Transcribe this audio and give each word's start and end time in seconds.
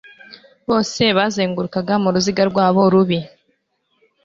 Bose 0.69 1.03
bazengurukaga 1.17 1.93
muruziga 2.03 2.43
rwabo 2.51 2.81
rubi 2.91 3.19